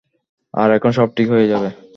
[0.53, 1.69] আর এখন সব ঠিক হয়ে যাবে।